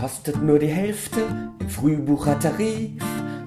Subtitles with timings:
[0.00, 1.20] kostet nur die Hälfte
[1.58, 2.90] im Frühbuchertarif.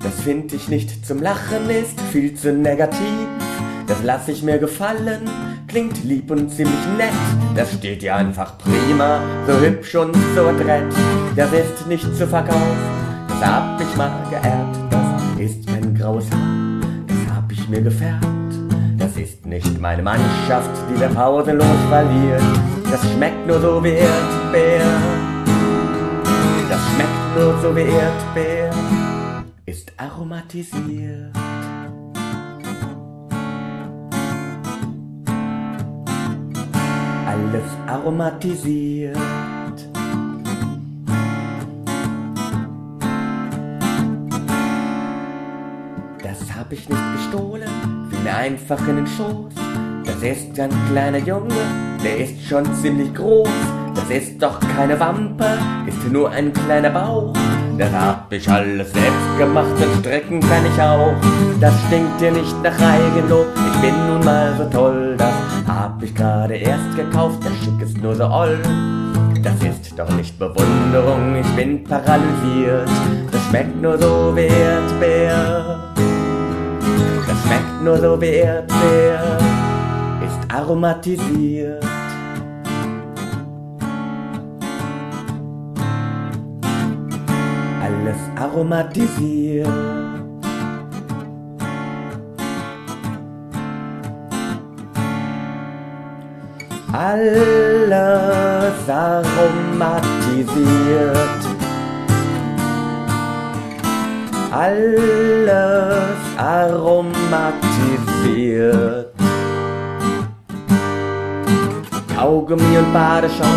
[0.03, 3.27] Das find ich nicht zum Lachen, ist viel zu negativ.
[3.88, 5.29] Das lass ich mir gefallen,
[5.67, 7.09] klingt lieb und ziemlich nett.
[7.55, 10.93] Das steht ja einfach prima, so hübsch und so adrett.
[11.35, 12.77] Das ist nicht zu verkaufen,
[13.27, 14.77] das hab ich mal geerbt.
[14.91, 18.26] Das ist kein graues Haar, das hab ich mir gefärbt.
[18.99, 22.41] Das ist nicht meine Mannschaft, die wir pausenlos verliert.
[22.91, 25.23] Das schmeckt nur so wie Erdbeer.
[27.35, 28.71] Nur so wie Erdbeer.
[29.65, 31.31] Ist aromatisiert.
[37.25, 39.17] Alles aromatisiert.
[46.21, 47.70] Das hab ich nicht gestohlen,
[48.12, 49.53] fiel mir einfach in den Schoß.
[50.05, 51.55] Das ist ein kleiner Junge,
[52.03, 53.49] der ist schon ziemlich groß.
[54.04, 55.46] Das ist doch keine Wampe,
[55.87, 57.32] ist nur ein kleiner Bauch.
[57.77, 61.13] Das hab ich alles selbst gemacht, und strecken kann ich auch.
[61.62, 65.16] Das stinkt dir nicht nach Eigenlob, ich bin nun mal so toll.
[65.18, 65.34] Das
[65.68, 68.59] hab ich gerade erst gekauft, das Schick ist nur so oll.
[69.41, 72.90] Das ist doch nicht Bewunderung, ich bin paralysiert.
[73.31, 75.94] Das schmeckt nur so wie Erdbeer.
[77.25, 79.38] Das schmeckt nur so wie Erdbeer.
[80.25, 81.93] Ist aromatisiert.
[88.03, 89.68] Alles aromatisiert.
[96.91, 99.94] Alles aromatisiert.
[104.51, 107.53] Alles aromatisiert.
[112.14, 113.47] Kaugummi und Badeschaum,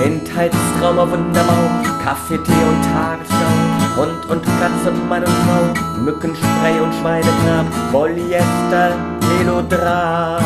[0.00, 3.67] Kindheitstraum auf Wunderbaum, Kaffee, Tee und Tagesschau,
[3.98, 8.94] Hund und Katze, Mann und Frau, Mückenspray und Schweinekram, Polyester,
[9.26, 10.44] Melodram.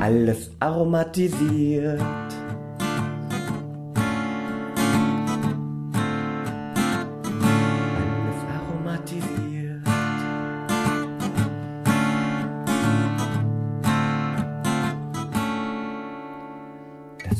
[0.00, 2.00] Alles aromatisiert.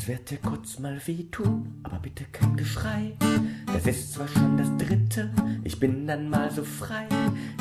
[0.07, 3.13] Wird dir kurz mal wehtun, aber bitte kein Geschrei.
[3.73, 5.31] Das ist zwar schon das dritte,
[5.63, 7.07] ich bin dann mal so frei.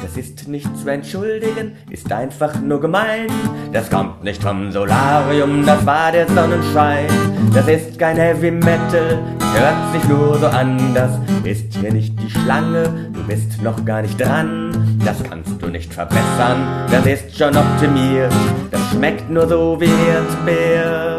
[0.02, 3.28] Das ist nicht zu entschuldigen, ist einfach nur gemein.
[3.72, 7.08] Das kommt nicht vom Solarium, das war der Sonnenschein.
[7.54, 10.92] Das ist kein Heavy Metal, das hört sich nur so an.
[10.92, 14.98] Das ist hier nicht die Schlange, du bist noch gar nicht dran.
[15.02, 18.34] Das kannst du nicht verbessern, das ist schon optimiert.
[18.70, 21.13] Das schmeckt nur so wie Erdbeer.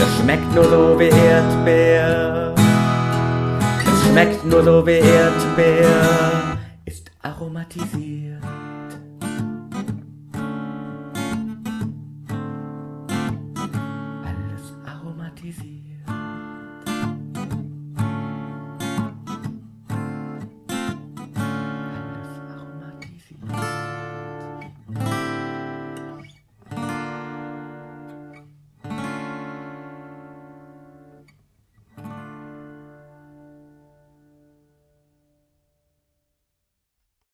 [0.00, 2.54] Das schmeckt nur so wie Erdbeer.
[3.84, 6.58] Das schmeckt nur so wie Erdbeer.
[6.86, 8.29] Ist aromatisiert.